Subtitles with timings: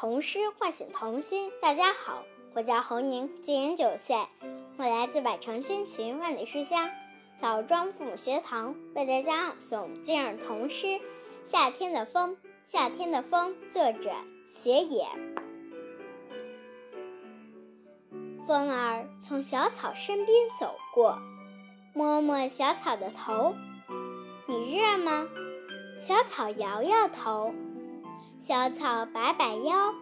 [0.00, 1.50] 童诗唤醒童心。
[1.60, 2.22] 大家好，
[2.54, 4.16] 我叫侯宁，今年九岁，
[4.76, 6.88] 我来自百城千群万里书香
[7.36, 10.86] 枣庄父母学堂，为大家朗诵今日童诗
[11.42, 12.36] 《夏天的风》。
[12.62, 14.12] 夏天的风，作者
[14.44, 15.04] 写野。
[18.46, 21.18] 风儿从小草身边走过，
[21.92, 23.56] 摸摸小草的头，
[24.46, 25.26] 你热吗？
[25.98, 27.52] 小草摇摇头。
[28.38, 29.94] 小草摆摆腰，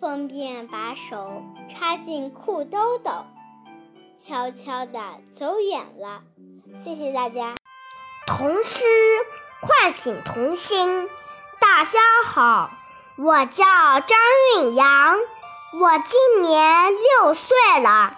[0.00, 3.24] 风便把手插进裤兜兜，
[4.16, 4.98] 悄悄地
[5.30, 6.22] 走远了。
[6.76, 7.54] 谢谢大家。
[8.26, 8.84] 童诗
[9.60, 11.08] 唤醒童心。
[11.60, 12.70] 大家好，
[13.16, 13.64] 我叫
[14.00, 14.18] 张
[14.56, 15.16] 韵阳，
[15.80, 18.16] 我今年六岁了，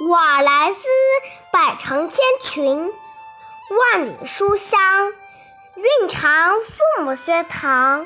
[0.00, 0.80] 我来自
[1.52, 2.92] 百城千群，
[3.92, 5.12] 万里书香，
[5.76, 8.04] 蕴长父母学堂。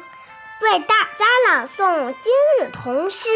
[0.62, 3.28] 为大家朗诵今日童诗。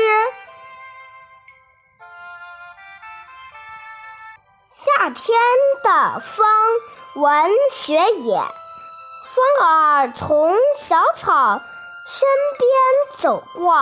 [4.70, 5.36] 夏天
[5.82, 6.46] 的风，
[7.16, 8.40] 闻雪野。
[9.34, 11.60] 风儿从小草
[12.06, 13.74] 身边走过，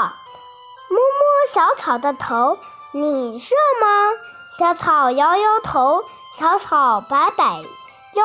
[0.88, 2.58] 摸摸小草的头，
[2.92, 4.12] 你热吗？
[4.58, 6.02] 小草摇摇头，
[6.38, 8.24] 小草摆摆腰，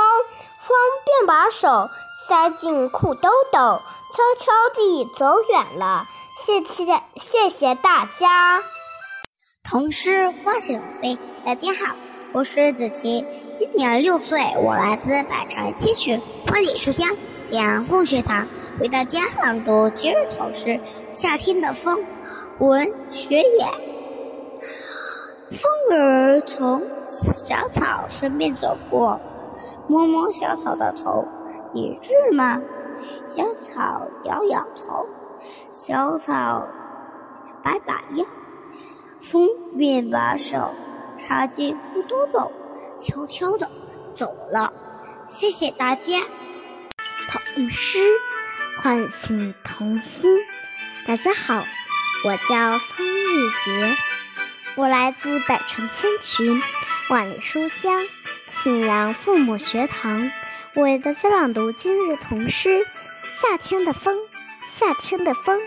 [0.66, 1.90] 风便把手
[2.28, 3.82] 塞进裤兜兜。
[4.12, 6.08] 悄悄地走远了，
[6.44, 6.84] 谢谢
[7.16, 8.64] 谢谢大家。
[9.64, 11.16] 童诗唤醒飞，
[11.46, 11.96] 大家好，
[12.34, 16.20] 我是子琪，今年六岁，我来自百城千群
[16.52, 17.08] 万里书香
[17.46, 18.48] 简阳凤学堂，
[18.82, 20.66] 为大家朗读今日童诗
[21.12, 22.00] 《夏天的风》。
[22.58, 23.66] 文学野，
[25.52, 26.82] 风儿从
[27.22, 29.22] 小草身边走过，
[29.88, 31.26] 摸摸小草的头，
[31.74, 32.60] 你热吗？
[33.28, 35.08] 小草摇摇头，
[35.72, 36.68] 小草
[37.64, 38.26] 摆摆腰，
[39.20, 39.48] 风
[39.78, 40.74] 便把手
[41.18, 42.52] 插进裤兜兜，
[43.00, 43.70] 悄悄地
[44.16, 44.74] 走了。
[45.28, 46.22] 谢谢大家。
[47.32, 48.00] 童诗
[48.82, 50.30] 唤醒童心。
[51.06, 51.64] 大家好，
[52.26, 53.96] 我叫方玉洁，
[54.76, 56.62] 我来自百城千群，
[57.10, 58.04] 万里书香，
[58.54, 60.32] 庆阳父母学堂。
[60.76, 62.70] 我为大家朗读今日童诗
[63.24, 64.16] 《夏天的风》。
[64.70, 65.60] 夏天的风，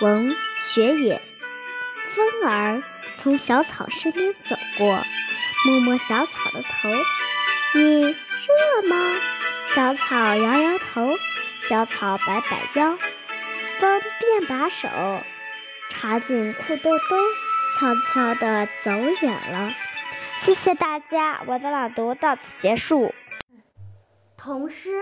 [0.00, 1.20] 闻雪野。
[2.14, 2.82] 风儿
[3.14, 4.86] 从小草身边走过，
[5.66, 6.90] 摸摸小草的头，
[7.74, 9.16] 你热吗？
[9.74, 11.16] 小草摇摇头，
[11.68, 12.98] 小草摆摆腰，
[13.78, 14.88] 风便把手
[15.88, 17.16] 插进裤兜兜，
[17.78, 18.90] 悄悄地走
[19.22, 19.72] 远了。
[20.44, 23.14] 谢谢大家，我的朗读到此结束。
[24.36, 25.00] 童诗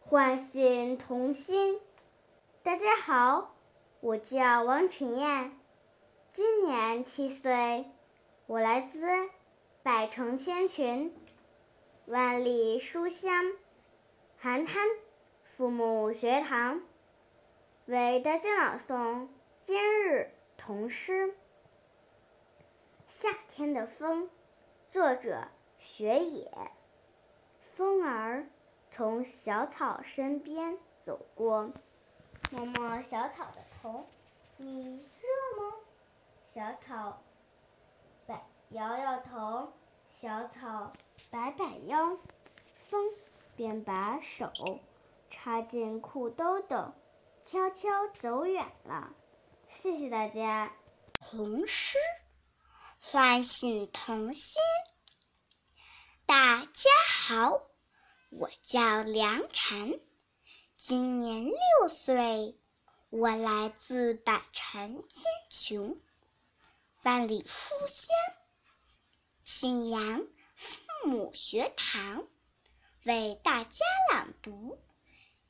[0.00, 1.78] 唤醒童心。
[2.62, 3.54] 大家好，
[4.00, 5.52] 我叫王晨燕，
[6.30, 7.84] 今年七岁，
[8.46, 9.06] 我来自
[9.82, 11.14] 百城千群，
[12.06, 13.52] 万里书香
[14.38, 14.88] 寒滩
[15.54, 16.80] 父母学堂，
[17.84, 19.28] 为大家朗诵
[19.60, 21.26] 今日童诗
[23.06, 24.24] 《夏天的风》，
[24.92, 25.48] 作者
[25.78, 26.52] 雪野。
[27.74, 28.46] 风儿。
[28.90, 31.70] 从小草身边走过，
[32.50, 34.04] 摸摸小草的头，
[34.58, 35.76] 你热吗？
[36.52, 37.22] 小草
[38.26, 39.72] 摆摇摇头，
[40.20, 40.92] 小草
[41.30, 42.18] 摆摆腰，
[42.90, 43.10] 风
[43.56, 44.52] 便把手
[45.30, 46.92] 插进裤兜兜，
[47.42, 47.88] 悄悄
[48.18, 49.14] 走远了。
[49.70, 50.70] 谢谢大家。
[51.18, 51.96] 童诗
[53.04, 54.62] 唤醒童心。
[56.24, 57.60] 大家好。
[58.30, 60.00] 我叫梁晨，
[60.76, 62.56] 今年六岁，
[63.10, 66.00] 我来自百城千穷，
[67.02, 68.06] 万里书香，
[69.42, 70.24] 庆阳
[70.54, 72.28] 父母学堂，
[73.02, 74.80] 为大家朗读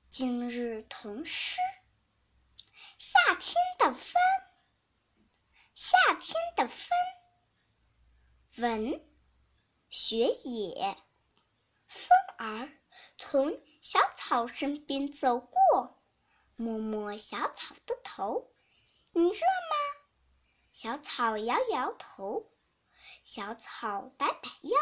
[0.09, 1.59] 今日童诗
[2.98, 4.15] 《夏天的风》。
[5.75, 6.89] 夏天的风，
[8.59, 9.04] 文
[9.89, 10.97] 雪也。
[11.87, 12.09] 风
[12.39, 12.69] 儿
[13.16, 16.03] 从小草身边走过，
[16.57, 18.53] 摸摸小草的头，
[19.13, 20.07] 你热吗？
[20.71, 22.53] 小草摇摇头，
[23.25, 24.78] 小草摆摆腰，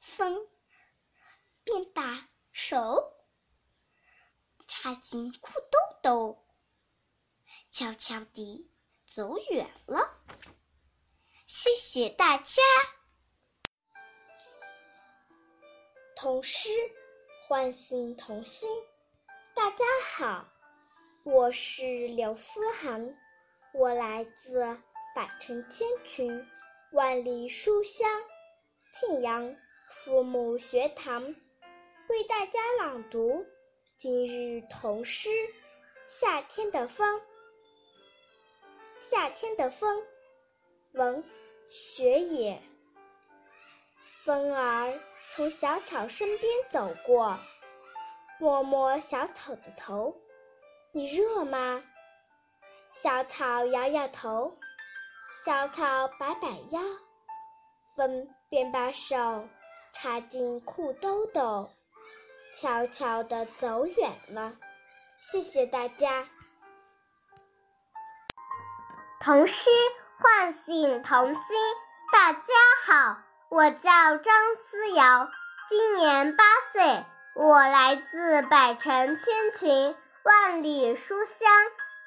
[0.00, 0.48] 风
[1.64, 3.24] 便把手
[4.66, 6.48] 插进裤兜兜，
[7.70, 8.70] 悄悄地
[9.06, 10.22] 走远了。
[11.52, 12.62] 谢谢大家。
[16.14, 16.68] 童诗
[17.42, 18.68] 唤醒童心。
[19.52, 20.48] 大家好，
[21.24, 23.18] 我是刘思涵，
[23.72, 24.60] 我来自
[25.16, 26.48] 百城千群，
[26.92, 28.08] 万里书香。
[28.92, 29.56] 庆阳
[29.88, 31.34] 父母学堂
[32.06, 33.44] 为大家朗读
[33.98, 35.28] 今日童诗
[36.08, 37.20] 《夏天的风》。
[39.00, 40.06] 夏天的风，
[40.92, 41.24] 文·
[41.70, 42.60] 雪野。
[44.24, 44.92] 风儿
[45.30, 47.38] 从小草身边走过，
[48.40, 50.20] 摸摸小草的头，
[50.90, 51.82] 你热吗？
[53.00, 54.58] 小草摇摇头，
[55.44, 56.80] 小草摆摆腰，
[57.96, 59.48] 风便把手
[59.92, 61.70] 插进裤兜兜，
[62.56, 64.56] 悄悄地走远了。
[65.18, 66.26] 谢谢大家。
[69.20, 69.70] 童诗
[70.20, 71.42] 唤醒童心。
[72.12, 72.42] 大家
[72.84, 73.16] 好，
[73.48, 75.30] 我叫张思瑶，
[75.70, 81.48] 今年八岁，我来自百城千群，万里书香。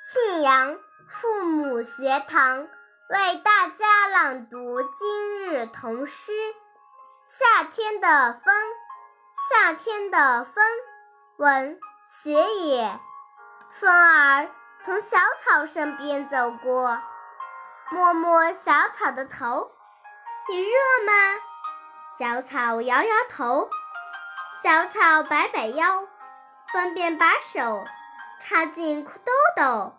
[0.06, 0.78] 信阳
[1.10, 2.68] 父母学堂
[3.10, 6.32] 为大家朗读今日童诗
[7.26, 8.54] 《夏天的风》。
[9.50, 10.64] 夏天的风，
[11.38, 11.76] 文·
[12.08, 13.00] 雪野。
[13.80, 14.52] 风儿
[14.86, 17.02] 从小草身边走过，
[17.94, 19.70] 摸摸小草的头，
[20.50, 20.68] 你热
[21.06, 21.14] 吗？
[22.18, 23.70] 小草摇摇头，
[24.64, 26.02] 小草摆摆腰，
[26.74, 27.86] 方便把手。
[28.40, 29.96] 插进裤兜兜，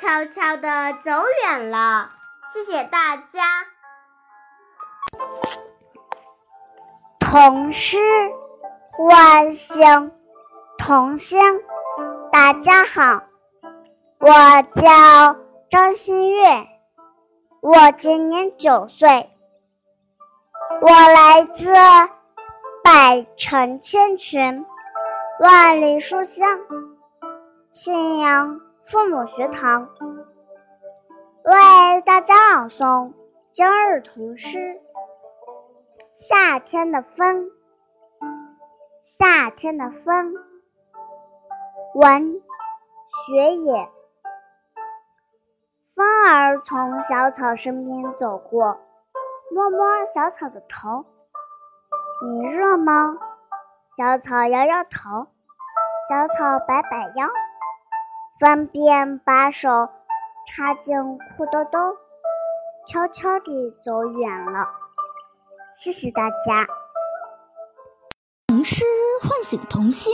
[0.00, 1.12] 悄悄地走
[1.44, 2.12] 远了。
[2.50, 3.66] 谢谢大家。
[7.20, 7.98] 童诗
[8.90, 10.12] 唤醒
[10.78, 11.38] 童心。
[12.32, 13.22] 大家好，
[14.18, 14.30] 我
[14.80, 15.36] 叫
[15.70, 16.66] 张馨月，
[17.60, 19.30] 我今年九岁，
[20.80, 21.72] 我来自
[22.84, 24.64] 百城千群，
[25.40, 26.46] 万里书香。
[27.72, 29.88] 信阳父母学堂
[31.42, 33.12] 为大家朗诵
[33.52, 34.58] 今日童诗
[36.16, 37.46] 《夏天的风》。
[39.04, 40.34] 夏天的风，
[41.94, 42.40] 文
[43.26, 43.88] 雪野。
[46.18, 48.76] 风儿从小草身边走过，
[49.52, 51.04] 摸摸小草的头。
[52.24, 53.16] 你热吗？
[53.96, 55.28] 小草摇摇头，
[56.08, 57.28] 小草摆摆腰。
[58.40, 59.68] 方便把手
[60.48, 60.96] 插进
[61.36, 61.78] 裤兜兜，
[62.88, 64.66] 悄悄地走远了。
[65.76, 66.66] 谢谢大家。
[68.48, 68.84] 童诗
[69.22, 70.12] 唤醒童心。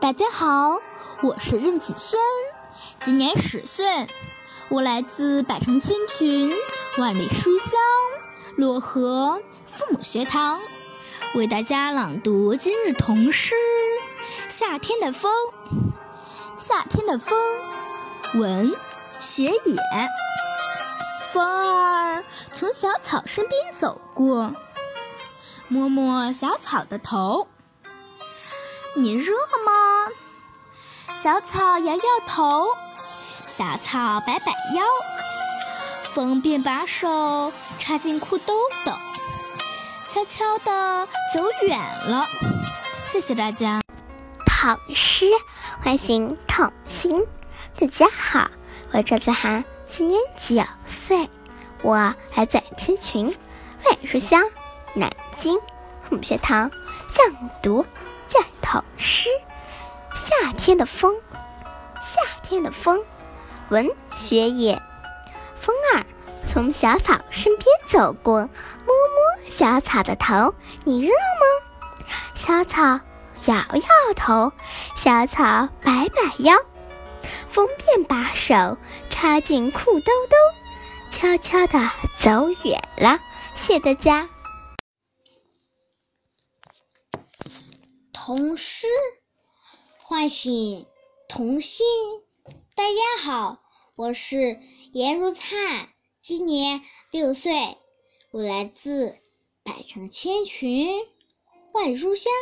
[0.00, 0.80] 大家好，
[1.22, 2.18] 我是任子轩，
[3.00, 3.86] 今年十岁，
[4.68, 6.50] 我来自百城千群，
[6.98, 7.70] 万里书香
[8.56, 10.60] 漯河父母学堂，
[11.34, 13.54] 为大家朗读今日童诗
[14.48, 15.32] 《夏天的风》。
[16.56, 17.38] 夏天的风，
[18.34, 18.72] 文
[19.18, 19.76] 雪野。
[21.32, 24.54] 风儿从小草身边走过，
[25.68, 27.48] 摸摸小草的头。
[28.94, 29.32] 你热
[29.64, 30.08] 吗？
[31.14, 32.68] 小草摇摇头，
[33.46, 34.84] 小草摆摆腰，
[36.14, 38.54] 风便把手插进裤兜
[38.84, 38.92] 兜，
[40.08, 42.24] 悄悄地走远了。
[43.04, 43.80] 谢谢大家。
[44.46, 45.26] 唐诗。
[45.82, 47.26] 唤醒童心。
[47.76, 48.48] 大家好，
[48.92, 51.28] 我赵子涵，今年九岁，
[51.82, 53.36] 我来自青群
[53.84, 54.44] 魏书香
[54.94, 55.58] 南京
[56.04, 56.70] 父母学堂
[57.10, 57.84] 讲读
[58.28, 59.28] 讲童诗。
[60.14, 61.16] 夏天的风，
[62.00, 63.02] 夏天的风，
[63.72, 64.80] 闻学也。
[65.56, 66.04] 风儿
[66.46, 72.04] 从小草身边走过，摸摸小草的头，你热吗？
[72.34, 73.00] 小草。
[73.46, 74.52] 摇摇头，
[74.94, 76.54] 小草摆摆腰，
[77.48, 78.78] 风便把手
[79.10, 80.36] 插进裤兜兜，
[81.10, 83.18] 悄悄地走远了。
[83.54, 84.30] 谢大家。
[88.12, 88.86] 童诗
[89.98, 90.86] 唤醒
[91.28, 91.84] 童心。
[92.76, 93.61] 大家好，
[93.94, 94.58] 我是
[94.94, 95.90] 颜如灿，
[96.22, 96.80] 今年
[97.10, 97.76] 六岁，
[98.30, 99.18] 我来自
[99.62, 100.88] 百城千群，
[101.74, 102.32] 万书香。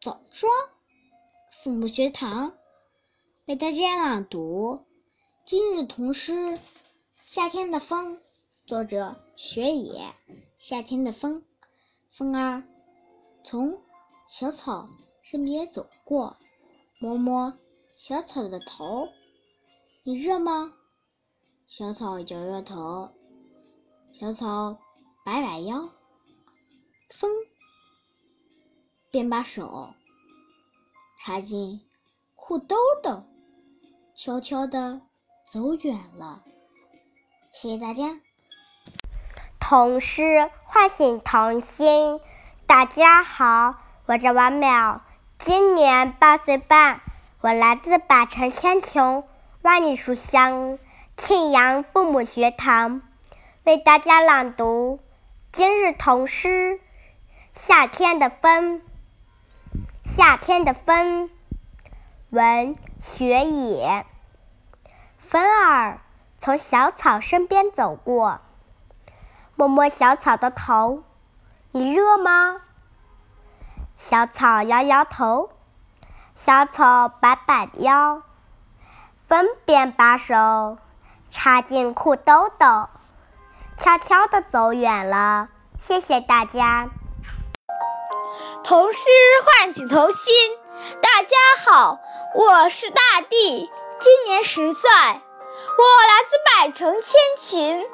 [0.00, 0.52] 枣庄
[1.50, 2.56] 父母学堂
[3.44, 4.86] 为大家朗读
[5.44, 6.32] 今日童诗
[7.24, 8.18] 《夏天的风》，
[8.64, 10.14] 作者雪野。
[10.56, 11.44] 夏天的风，
[12.08, 12.62] 风儿
[13.42, 13.82] 从
[14.28, 14.88] 小草
[15.22, 16.36] 身边走过，
[17.00, 17.58] 摸摸
[17.96, 19.08] 小草的头。
[20.04, 20.72] 你热吗？
[21.68, 23.12] 小草摇摇头，
[24.12, 24.76] 小草
[25.24, 25.90] 摆摆腰，
[27.14, 27.30] 风。
[29.12, 29.94] 便把手
[31.16, 31.82] 插进
[32.34, 33.22] 裤兜兜，
[34.12, 35.02] 悄悄地
[35.48, 36.42] 走远了。
[37.52, 38.20] 谢谢大家。
[39.60, 42.18] 童诗唤醒童心。
[42.66, 45.00] 大家好，我叫王淼，
[45.38, 47.02] 今年八岁半，
[47.40, 49.22] 我来自百城千穷
[49.62, 50.80] 万里书香
[51.16, 53.00] 庆阳父母学堂，
[53.62, 54.98] 为大家朗读
[55.52, 56.48] 今日童诗
[57.54, 58.80] 《夏天的风》。
[60.04, 61.30] 夏天的风，
[62.30, 64.04] 闻雪野。
[65.20, 66.00] 风儿
[66.40, 68.40] 从小草身边走过，
[69.54, 71.04] 摸摸小草的头，
[71.70, 72.62] 你热吗？
[73.94, 75.50] 小草摇摇头，
[76.34, 78.22] 小草摆摆腰，
[79.32, 80.76] 风便把手
[81.30, 82.90] 插进裤兜兜，
[83.78, 85.48] 悄悄地走远了。
[85.80, 86.90] 谢谢大家。
[88.62, 88.98] 童诗
[89.42, 90.34] 唤醒童心。
[91.00, 91.98] 大家好，
[92.34, 93.70] 我是大地，
[94.00, 97.88] 今年十岁，我来自百城千群，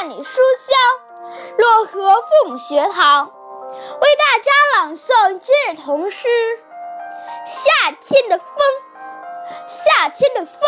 [0.00, 6.26] 万里书香，漯河父母学堂，为大家朗诵今日童诗
[7.44, 8.46] 《夏天的风》。
[9.70, 10.58] 夏天的风，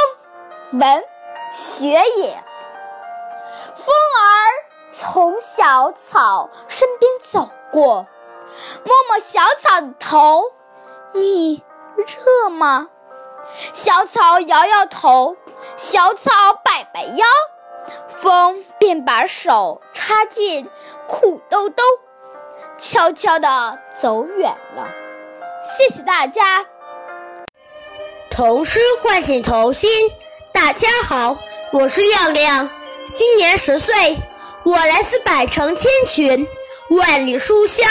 [0.78, 1.04] 闻
[1.52, 2.44] 雪也。
[3.74, 4.30] 风儿
[4.92, 8.06] 从小草身边走过。
[8.84, 10.44] 摸摸小草的头，
[11.14, 11.64] 你
[11.96, 12.90] 热吗？
[13.72, 15.36] 小草摇摇头，
[15.76, 17.26] 小草摆摆腰，
[18.08, 20.70] 风便把手插进
[21.08, 21.82] 裤兜兜，
[22.78, 24.86] 悄悄地走远了。
[25.64, 26.66] 谢谢大家。
[28.32, 29.90] 童诗唤醒童心。
[30.52, 31.36] 大家好，
[31.70, 32.70] 我是亮亮，
[33.14, 34.18] 今年十岁，
[34.64, 36.48] 我来自百城千群，
[36.88, 37.86] 万里书香。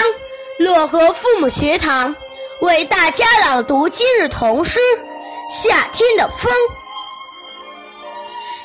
[0.57, 2.15] 乐和父母学堂
[2.61, 4.79] 为大家朗读今日童诗
[5.51, 6.51] 《夏天的风》。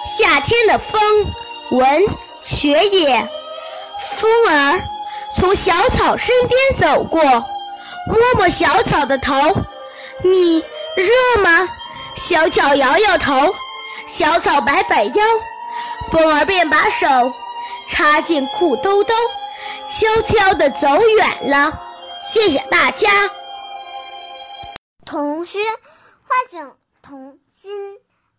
[0.06, 1.00] 夏天的风，
[1.72, 2.06] 文
[2.40, 3.28] 学也。
[4.18, 4.82] 风儿
[5.34, 9.34] 从小草身边走过，摸摸小草的头，
[10.22, 10.62] 你
[10.96, 11.68] 热吗？
[12.14, 13.54] 小草摇摇头，
[14.06, 15.24] 小草摆摆腰，
[16.10, 17.06] 风儿便把手
[17.86, 19.14] 插进裤兜兜，
[19.86, 21.78] 悄悄地走远了。
[22.24, 23.10] 谢谢大家。
[25.04, 25.58] 童诗
[26.22, 27.98] 唤醒童心。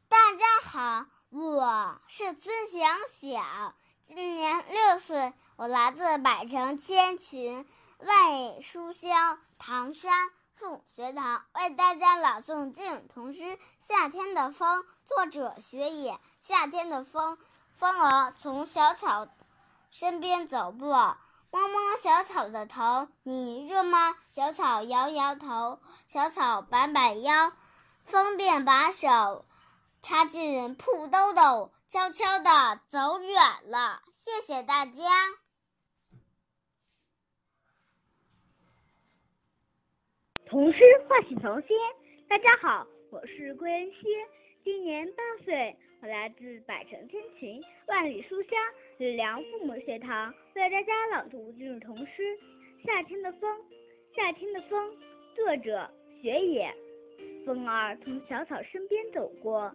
[0.10, 2.36] 大家好，我是孙
[2.72, 2.88] 小
[3.22, 3.74] 小，
[4.08, 7.68] 今年六岁，我来自百城千群，
[8.00, 10.12] 万里书香唐山
[10.60, 13.42] 父母学堂，为大家朗诵敬童诗
[13.88, 16.20] 《夏天的风》，作者雪野。
[16.42, 17.38] 夏天的风，
[17.78, 19.28] 风儿从小草
[19.92, 21.16] 身边走过。
[21.52, 24.16] 摸摸小草的头，你热吗？
[24.32, 27.52] 小草摇摇头，小草摆摆腰，
[28.06, 29.46] 风便把手
[30.02, 34.02] 插进裤兜兜，悄悄地走远了。
[34.14, 35.04] 谢谢大家。
[40.50, 41.76] 童诗唤醒童心。
[42.30, 44.08] 大家好，我是桂恩熙，
[44.64, 45.76] 今年八岁。
[46.02, 48.58] 我来自百城千群，万里书香
[48.98, 52.24] 吕梁父母学堂，为大家朗读今日童诗
[52.86, 53.60] 《夏天的风》。
[54.16, 54.96] 夏天的风，
[55.36, 55.86] 作者
[56.22, 56.74] 雪野。
[57.46, 59.70] 风儿从小草身边走过，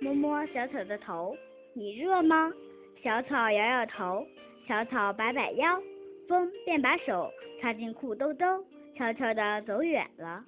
[0.00, 1.36] 摸摸小草的头，
[1.72, 2.52] 你热吗？
[3.00, 4.26] 小草摇摇头，
[4.66, 5.80] 小草摆摆腰，
[6.26, 7.30] 风便把手
[7.60, 8.64] 插进裤兜兜，
[8.96, 10.46] 悄悄地走远了。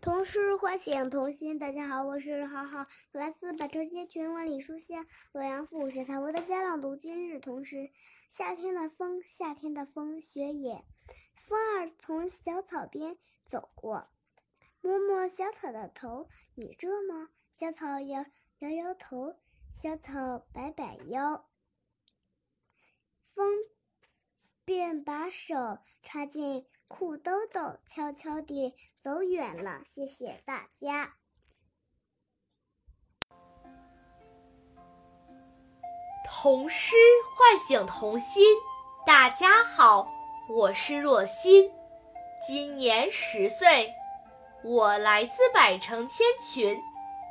[0.00, 1.56] 童诗唤醒童心。
[1.56, 7.92] 大家好，我是浩浩，来自百城千群万里书香洛阳父母学堂，为大家朗读今日童诗。
[8.28, 10.84] 夏天的风，夏天的风，雪野。
[11.36, 14.08] 风儿从小草边走过，
[14.80, 17.28] 摸摸小草的头，你热吗？
[17.52, 18.26] 小草摇
[18.58, 19.36] 摇摇头，
[19.72, 21.48] 小草摆摆腰，
[23.34, 23.46] 风
[24.64, 26.66] 便把手插进。
[26.92, 31.14] 裤兜兜悄悄地走远了，谢谢大家。
[36.26, 36.96] 童诗
[37.36, 38.42] 唤醒童心。
[39.06, 40.12] 大家好，
[40.48, 41.70] 我是若欣，
[42.44, 43.94] 今年十岁，
[44.64, 46.76] 我来自百城千群，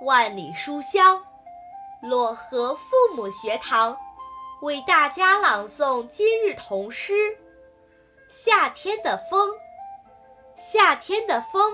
[0.05, 1.21] 万里书香，
[2.01, 3.97] 漯河父母学堂，
[4.61, 7.37] 为大家朗诵今日童诗。
[8.29, 9.49] 夏天的风，
[10.57, 11.73] 夏天的风，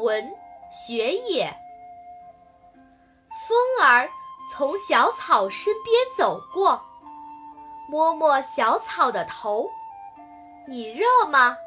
[0.00, 0.34] 文
[0.72, 1.54] 雪野。
[3.46, 4.08] 风儿
[4.50, 6.82] 从小草身边走过，
[7.88, 9.70] 摸摸小草的头，
[10.66, 11.58] 你热吗？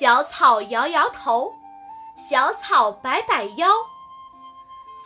[0.00, 1.52] 小草摇摇头，
[2.18, 3.68] 小草摆摆腰，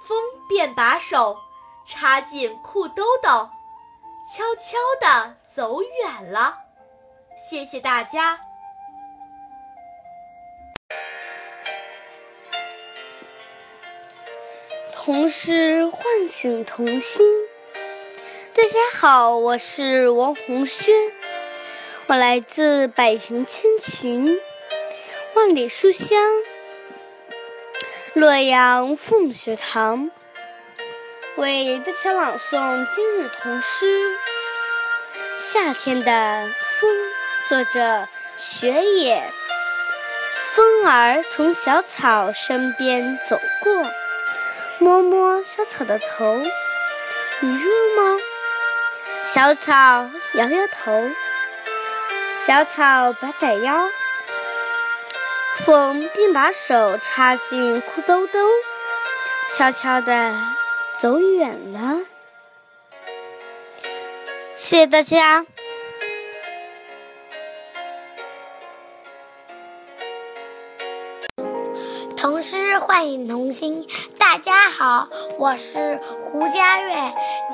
[0.05, 0.17] 风
[0.49, 1.37] 便把手
[1.85, 3.51] 插进裤兜兜，
[4.29, 6.59] 悄悄地走远了。
[7.39, 8.41] 谢谢大家。
[14.93, 17.25] 童诗唤醒童心。
[18.53, 20.93] 大家好，我是王红轩，
[22.09, 24.37] 我来自百城千群、
[25.37, 26.19] 万里书香
[28.13, 30.11] 洛阳父母学堂，
[31.37, 34.09] 为大家朗诵今日童诗
[35.39, 36.49] 《夏天的
[36.81, 36.91] 风》，
[37.47, 39.31] 作者雪野。
[40.55, 43.87] 风儿从小草身边走过。
[44.79, 46.41] 摸摸小草的头，
[47.41, 48.19] 你热吗？
[49.23, 51.11] 小草摇摇头，
[52.35, 53.91] 小草摆摆腰，
[55.57, 58.39] 风便把手插进裤兜兜，
[59.53, 60.35] 悄悄地
[60.99, 61.99] 走远了。
[64.57, 65.45] 谢谢大家。
[72.17, 73.87] 童诗唤醒童心。
[74.19, 76.95] 大家好，我是胡佳悦，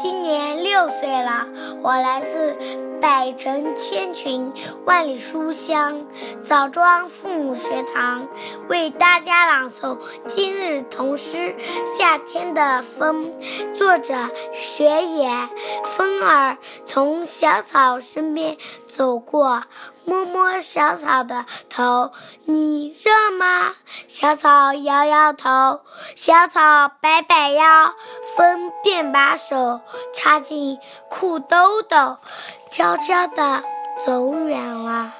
[0.00, 1.46] 今年六岁了，
[1.82, 2.56] 我来自
[3.02, 4.52] 百城千群、
[4.84, 6.06] 万里书香
[6.44, 8.28] 枣庄父母学堂，
[8.68, 11.36] 为大家朗诵今日童诗
[11.98, 13.32] 《夏天的风》，
[13.76, 14.14] 作者
[14.52, 15.28] 雪野。
[15.96, 18.56] 风儿从小草身边
[18.86, 19.64] 走过，
[20.04, 22.12] 摸摸小草的头，
[22.44, 23.74] 你热吗？
[24.08, 25.84] 小草摇摇头，
[26.16, 26.88] 小草。
[27.00, 27.94] 摆摆腰，
[28.36, 29.80] 风便把手
[30.14, 30.78] 插进
[31.10, 32.18] 裤兜兜，
[32.70, 33.62] 悄悄地
[34.06, 35.12] 走远了。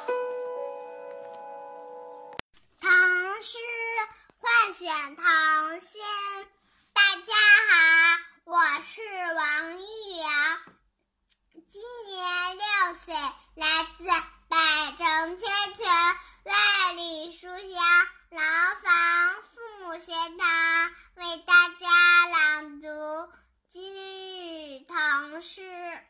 [2.80, 2.90] 唐
[3.42, 3.58] 诗
[4.40, 4.86] 唤醒
[5.16, 5.24] 童
[5.80, 6.00] 心。
[6.94, 7.32] 大家
[7.70, 7.74] 好，
[8.44, 9.00] 我是
[9.34, 9.82] 王玉
[10.20, 10.24] 瑶，
[11.70, 12.16] 今年
[12.56, 13.14] 六岁，
[13.56, 13.66] 来
[13.98, 14.04] 自
[14.52, 14.58] 百
[14.98, 15.86] 城千泉、
[16.44, 17.82] 万里书香
[18.28, 20.92] 廊坊父母学堂。
[21.14, 21.88] 为大家
[22.28, 22.86] 朗读
[23.70, 25.62] 今日唐诗《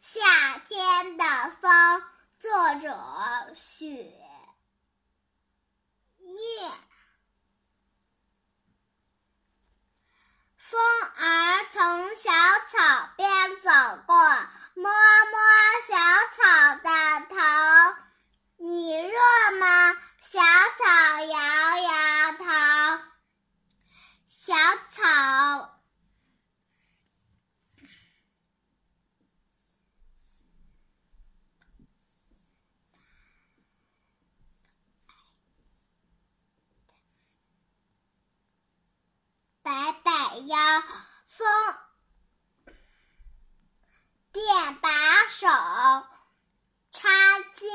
[0.00, 1.24] 夏天的
[1.60, 1.70] 风》，
[2.38, 3.86] 作者雪
[6.18, 6.70] 夜。
[10.56, 12.30] 风儿从小
[12.70, 13.68] 草边走
[14.06, 14.16] 过，
[14.74, 15.38] 摸摸
[15.86, 15.94] 小
[16.32, 16.88] 草的
[17.28, 17.36] 头，
[18.56, 19.12] 你热
[19.60, 19.94] 吗？
[20.20, 20.82] 小草
[21.20, 21.36] 摇
[21.82, 22.44] 摇头。
[24.26, 24.54] 小
[24.88, 25.80] 草
[39.62, 40.82] 摆摆腰，
[41.26, 41.46] 风
[44.30, 44.90] 便把
[45.30, 45.46] 手
[46.90, 47.08] 插
[47.54, 47.70] 进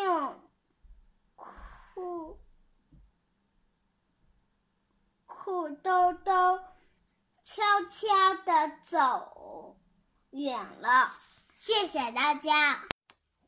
[1.93, 2.39] 裤。
[5.25, 6.59] 裤兜兜，
[7.43, 8.48] 悄悄地
[8.83, 9.77] 走
[10.31, 11.11] 远了。
[11.55, 12.79] 谢谢大家。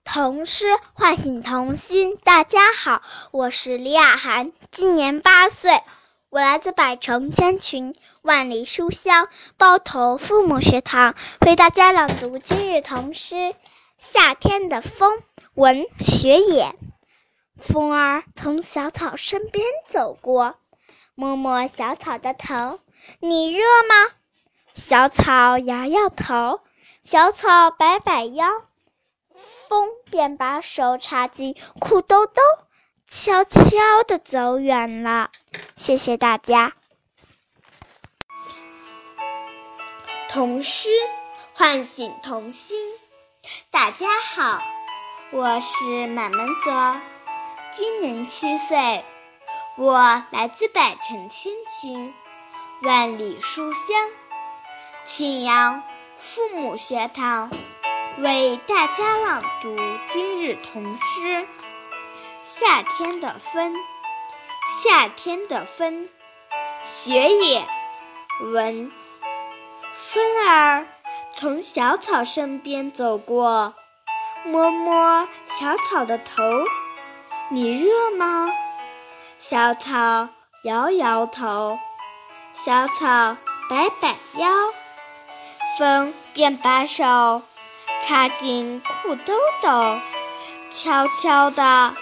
[0.03, 2.17] 童诗唤醒童心。
[2.17, 5.81] 大家好，我是李雅涵，今年八岁，
[6.29, 13.35] 我来自百城千群、万里书香包头父母学堂，为大家朗读今日童诗
[13.97, 15.17] 《夏天的风》。
[15.53, 16.75] 文学野，
[17.57, 20.55] 风儿从小草身边走过。
[21.13, 22.79] 摸摸小草的头，
[23.19, 24.13] 你热吗？
[24.81, 26.59] 小草摇摇头，
[27.03, 28.47] 小草摆摆腰，
[29.69, 32.41] 风便把手插进裤兜兜，
[33.07, 33.59] 悄悄
[34.07, 35.29] 地走远了。
[35.75, 36.73] 谢谢大家。
[40.27, 40.89] 童诗
[41.53, 42.75] 唤醒童心。
[43.69, 44.63] 大家好，
[45.31, 46.99] 我是满门泽，
[47.71, 49.05] 今年七岁。
[49.77, 52.11] 我来自百城千群，
[52.81, 53.85] 万里书香，
[55.05, 55.81] 庆阳
[56.17, 57.49] 父母学堂，
[58.19, 61.21] 为大家朗读今日童诗
[62.43, 63.73] 《夏天的风》。
[64.83, 66.07] 夏天的风，
[66.83, 67.65] 雪野，
[68.53, 68.91] 文，
[69.93, 70.85] 风儿
[71.33, 73.73] 从小草身边走过，
[74.45, 76.43] 摸摸小草的头，
[77.49, 78.49] 你热吗？
[79.39, 80.29] 小草
[80.63, 81.77] 摇摇头，
[82.53, 83.35] 小草
[83.69, 84.47] 摆摆腰，
[85.77, 87.41] 风便把手
[88.05, 89.99] 插进裤兜兜，
[90.69, 91.95] 悄悄地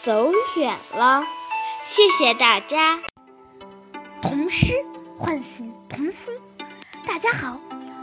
[0.00, 1.24] 走远了。
[1.86, 3.00] 谢谢大家。
[4.20, 4.74] 童诗
[5.16, 6.34] 唤醒童心。
[7.06, 7.60] 大家好，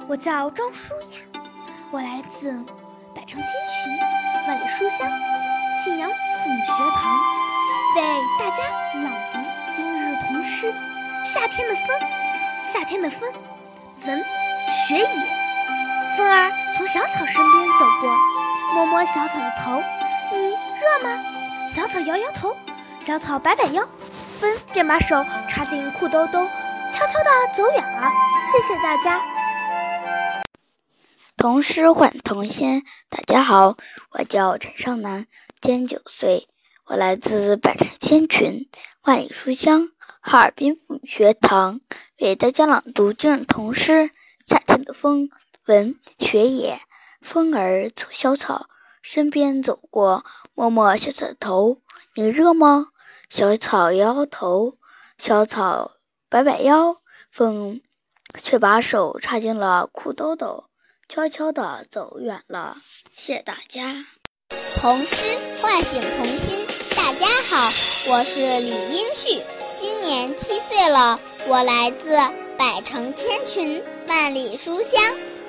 [0.07, 1.41] 我叫庄舒雅，
[1.91, 2.51] 我来自
[3.13, 5.09] 百城千群，万里书香
[5.83, 7.19] 庆阳父母学堂，
[7.95, 8.01] 为
[8.39, 8.63] 大家
[9.01, 9.39] 朗读
[9.73, 10.71] 今日童诗
[11.33, 11.85] 《夏天的风》。
[12.71, 13.29] 夏天的风，
[14.05, 14.23] 文
[14.87, 15.07] 雪野。
[16.17, 18.17] 风儿从小草身边走过，
[18.73, 19.81] 摸摸小草的头，
[20.33, 21.23] 你热吗？
[21.67, 22.55] 小草摇摇头，
[22.99, 23.87] 小草摆摆腰，
[24.39, 26.45] 风便把手插进裤兜兜，
[26.91, 28.09] 悄悄地走远了。
[28.51, 29.21] 谢谢大家。
[31.37, 33.75] 童诗换童心，大家好，
[34.11, 35.25] 我叫陈少南，
[35.59, 36.47] 今年九岁，
[36.85, 38.69] 我来自百城千群，
[39.03, 39.89] 万里书香。
[40.23, 41.81] 哈尔滨府学堂
[42.19, 43.91] 为大家朗读今日童诗
[44.45, 45.29] 《夏天的风》。
[45.67, 46.81] 文雪野，
[47.21, 48.67] 风儿从小草
[49.01, 50.25] 身边走过，
[50.55, 51.81] 摸摸小草的头。
[52.15, 52.87] 你热吗？
[53.29, 54.77] 小草摇摇头，
[55.17, 55.93] 小草
[56.29, 56.97] 摆摆腰，
[57.31, 57.81] 风
[58.41, 60.65] 却把手插进了裤兜兜，
[61.07, 62.75] 悄悄地走远了。
[63.15, 64.05] 谢谢大家。
[64.75, 66.65] 童诗唤醒童心。
[66.97, 67.67] 大家好，
[68.11, 69.41] 我是李英旭。
[69.77, 72.15] 今年七岁了，我来自
[72.57, 75.01] 百城千群，万里书香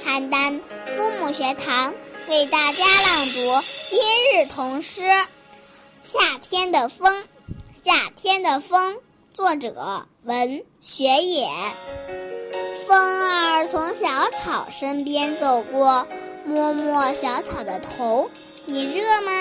[0.07, 0.61] 邯郸
[0.97, 1.93] 父母学堂，
[2.29, 4.01] 为大家朗读今
[4.33, 5.01] 日童诗
[6.05, 7.13] 《夏天的风》。
[7.83, 8.99] 夏天的风，
[9.35, 11.49] 作者文雪野。
[12.87, 16.07] 风儿从小草身边走过，
[16.45, 18.31] 摸摸小草的头，
[18.67, 19.33] 你热吗？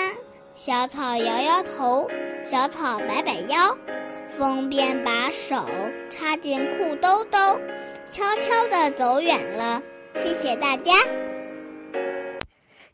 [0.52, 2.10] 小草摇摇头，
[2.44, 3.78] 小草摆摆腰。
[4.36, 5.64] 风便把手
[6.10, 7.38] 插进裤兜兜，
[8.12, 9.82] 悄悄地走远了。
[10.22, 10.92] 谢谢大家。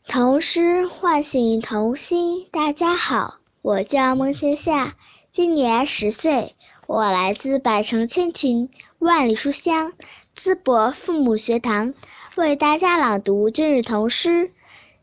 [0.07, 2.47] 童诗唤醒童心。
[2.51, 4.95] 大家好，我叫孟千夏，
[5.33, 6.55] 今年十岁，
[6.87, 9.91] 我来自百城千群，万里书香
[10.37, 11.93] 淄博父母学堂，
[12.37, 14.29] 为大家朗读今日童诗《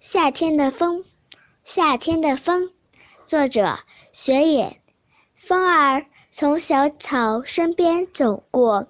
[0.00, 1.00] 夏天的风》。
[1.62, 2.70] 夏天的风，
[3.26, 3.81] 作者
[4.12, 4.81] 雪野。
[5.35, 6.07] 风儿。
[6.33, 8.88] 从小草身边走过，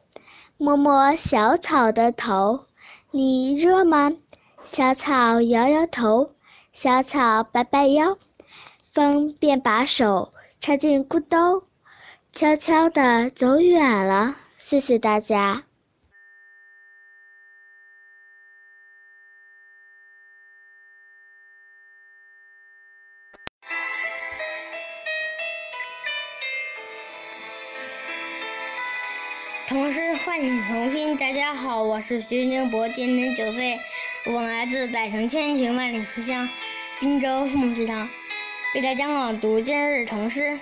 [0.59, 2.64] 摸摸小草的头，
[3.11, 4.12] 你热吗？
[4.64, 6.31] 小草摇摇头，
[6.73, 8.16] 小草摆摆腰，
[8.90, 11.64] 风便把手插进裤兜，
[12.33, 14.35] 悄悄地走远了。
[14.57, 15.65] 谢谢大家。
[29.77, 33.79] 童诗唤醒童心，大家好，我是徐宁博，今年九岁，
[34.25, 36.49] 我来自百城千群万里书香
[36.99, 38.09] 滨州父母学堂，
[38.75, 40.41] 为大家朗读今日童诗《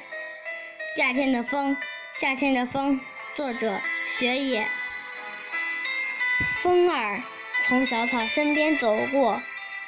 [0.96, 1.76] 夏天的风》。
[2.12, 3.00] 夏天的风，
[3.34, 4.66] 作者雪野。
[6.58, 7.22] 风儿
[7.62, 9.40] 从小草身边走过，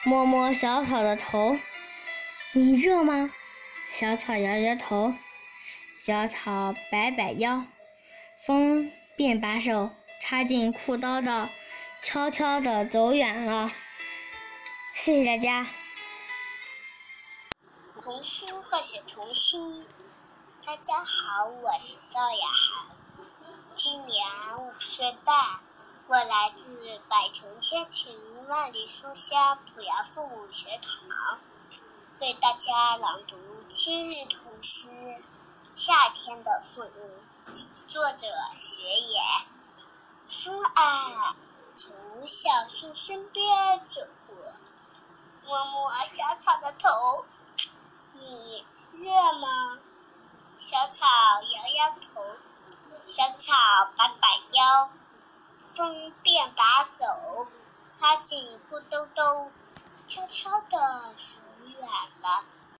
[0.04, 1.58] 摸摸小草的头，
[2.52, 3.32] 你热吗？
[3.90, 5.14] 小草摇摇头，
[5.98, 7.64] 小草摆摆腰，
[8.46, 8.88] 风。
[9.16, 11.48] 便把手插进裤兜的，
[12.02, 13.70] 悄悄地走远了。
[14.94, 15.66] 谢谢大家。
[18.02, 19.86] 童诗唤醒童心。
[20.66, 22.96] 大家好，我是赵雅涵，
[23.74, 24.26] 今年
[24.58, 25.60] 五岁半，
[26.08, 28.14] 我来自百城千群
[28.48, 31.40] 万里书香濮阳父母学堂，
[32.20, 34.90] 为大家朗读今日童诗
[35.74, 36.86] 《夏天的风》。
[37.86, 39.20] 作者写也。
[40.26, 41.34] 风儿
[41.76, 44.36] 从小树身边走过，
[45.44, 47.24] 摸摸小草的头，
[48.14, 49.78] 你热吗？
[50.58, 52.24] 小草摇摇头，
[53.06, 53.54] 小草
[53.96, 54.90] 摆摆腰，
[55.62, 57.46] 风便把手
[57.92, 59.52] 插进裤兜兜，
[60.08, 61.88] 悄悄地走远
[62.20, 62.44] 了。